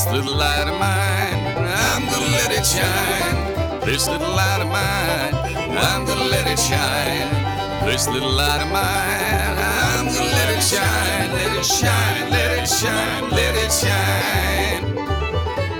This 0.00 0.12
little 0.12 0.34
light 0.34 0.66
of 0.66 0.80
mine, 0.80 1.58
I'm 1.60 2.06
gonna 2.08 2.32
let 2.32 2.50
it 2.50 2.64
shine. 2.64 3.80
This 3.84 4.08
little 4.08 4.30
light 4.30 4.62
of 4.62 4.68
mine, 4.68 5.34
I'm 5.76 6.06
gonna 6.06 6.24
let 6.24 6.46
it 6.46 6.58
shine. 6.58 7.28
This 7.84 8.08
little 8.08 8.32
light 8.32 8.62
of 8.62 8.72
mine, 8.72 9.58
I'm 9.60 10.06
gonna 10.06 10.24
let 10.24 10.56
it 10.56 10.62
shine, 10.62 11.32
let 11.36 11.52
it 11.54 11.66
shine, 11.66 12.30
let 12.30 12.50
it 12.58 12.66
shine, 12.66 13.28
let 13.28 13.54
it 13.54 13.70
shine. 13.70 14.96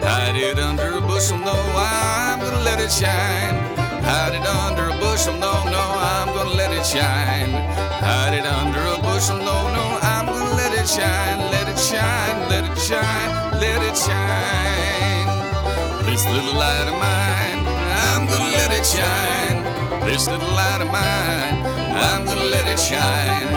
Hide 0.04 0.36
it 0.36 0.58
under 0.58 0.98
a 0.98 1.00
bushel, 1.00 1.38
no, 1.38 1.56
I'm 1.74 2.40
gonna 2.40 2.60
let 2.60 2.78
it 2.78 2.92
shine. 2.92 3.56
Hide 4.04 4.34
it 4.34 4.46
under 4.46 4.90
a 4.90 5.00
bushel, 5.00 5.32
no, 5.32 5.64
no, 5.64 5.80
I'm 5.96 6.28
gonna 6.34 6.50
let 6.60 6.70
it 6.72 6.84
shine. 6.84 7.52
Hide 8.04 8.34
it 8.34 8.44
under 8.44 8.80
a 8.80 9.00
bushel, 9.00 9.38
no, 9.38 9.72
no, 9.72 9.98
I'm 10.02 10.26
gonna 10.26 10.56
let 10.56 10.74
it 10.74 10.86
shine, 10.86 11.38
let 11.50 11.66
it 11.70 11.78
shine, 11.78 12.50
let 12.50 12.70
it 12.70 12.76
shine, 12.76 13.39
it 13.90 13.96
shine. 13.96 15.26
This 16.06 16.24
little 16.26 16.54
light 16.54 16.86
of 16.86 16.94
mine, 16.94 17.66
I'm 18.06 18.26
gonna 18.26 18.50
let 18.54 18.70
it 18.70 18.86
shine. 18.86 19.64
This 20.06 20.28
little 20.28 20.52
light 20.54 20.80
of 20.80 20.90
mine, 20.92 21.66
I'm 22.06 22.24
gonna 22.24 22.44
let 22.54 22.66
it 22.68 22.78
shine. 22.78 23.50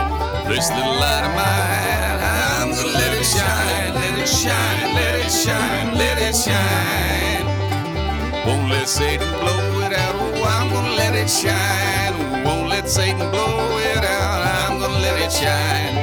This 0.50 0.70
little 0.72 0.98
light 1.06 1.24
of 1.30 1.34
mine, 1.38 2.18
I'm 2.20 2.70
gonna 2.74 2.98
let 2.98 3.14
it 3.14 3.26
shine, 3.26 3.94
let 3.94 4.18
it 4.18 4.28
shine, 4.28 4.96
let 4.98 5.16
it 5.24 5.32
shine, 5.32 5.98
let 6.02 6.18
it 6.18 6.36
shine. 6.36 7.46
Won't 8.48 8.70
let 8.72 8.88
Satan 8.90 9.30
blow 9.40 9.82
it 9.86 9.94
out, 9.94 10.16
oh, 10.16 10.44
I'm 10.44 10.70
gonna 10.74 10.96
let 10.96 11.14
it 11.14 11.30
shine. 11.30 12.44
Won't 12.44 12.70
let 12.70 12.90
Satan 12.90 13.30
blow 13.30 13.78
it 13.78 14.04
out, 14.04 14.42
I'm 14.58 14.80
gonna 14.80 15.00
let 15.00 15.22
it 15.22 15.32
shine. 15.32 15.94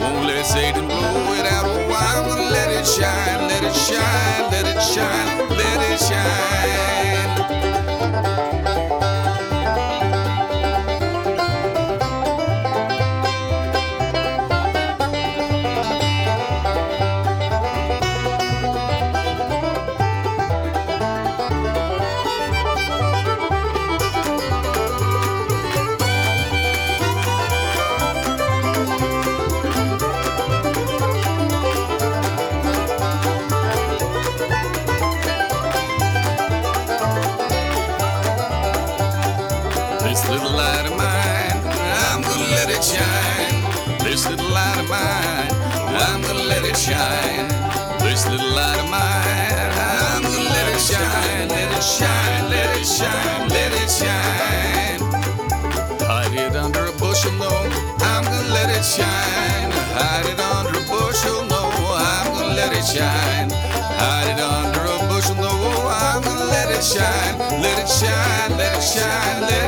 Won't 0.00 0.26
let 0.26 0.44
Satan 0.44 0.86
blow 0.86 1.32
it 1.38 1.46
out, 1.56 1.64
oh, 1.66 1.94
I'm 1.94 2.28
gonna 2.28 2.50
let 2.50 2.70
it 2.70 2.86
shine, 2.86 3.37
shine, 3.74 4.50
let 4.50 4.66
it 4.66 4.82
shine, 4.82 5.47
This 40.18 40.30
little 40.30 40.50
light 40.50 40.84
of 40.84 40.96
mine, 40.96 41.62
I'm 42.10 42.22
gonna 42.22 42.50
let 42.50 42.68
it 42.68 42.82
shine. 42.82 43.62
This 44.02 44.28
little 44.28 44.50
light 44.50 44.80
of 44.82 44.90
mine, 44.90 45.46
I'm 45.94 46.20
gonna 46.22 46.42
let 46.42 46.64
it 46.64 46.76
shine. 46.76 47.46
This 48.00 48.26
little 48.26 48.50
light 48.50 48.80
of 48.82 48.90
mine, 48.90 49.70
I'm 49.78 50.22
gonna 50.22 50.50
let 50.50 50.74
it 50.74 50.80
shine, 50.80 51.48
let 51.48 51.70
it 51.70 51.84
shine, 51.84 52.50
let 52.50 52.76
it 52.76 52.84
shine, 52.84 53.48
let 53.48 53.72
it 53.72 53.88
shine. 53.88 54.98
Hide 56.02 56.34
it 56.34 56.56
under 56.56 56.86
a 56.86 56.92
bushel, 56.98 57.30
no, 57.38 57.54
I'm 58.02 58.24
gonna 58.24 58.48
let 58.50 58.70
it 58.74 58.84
shine. 58.84 59.70
Hide 59.94 60.26
it 60.26 60.40
under 60.40 60.80
a 60.80 60.84
bushel, 60.90 61.46
no, 61.46 61.62
I'm 61.94 62.34
gonna 62.34 62.54
let 62.56 62.72
it 62.72 62.84
shine. 62.84 63.50
Hide 64.02 64.34
it 64.34 64.40
under 64.42 64.82
a 64.82 64.98
bushel, 65.06 65.36
no, 65.36 65.52
I'm 65.86 66.22
gonna 66.24 66.44
let 66.46 66.70
it 66.74 66.82
shine. 66.82 67.38
Let 67.62 67.78
it 67.78 67.88
shine, 67.88 68.58
let 68.58 68.74
it 68.76 68.82
shine, 68.82 69.40
let 69.42 69.52
it 69.52 69.62
shine. 69.62 69.67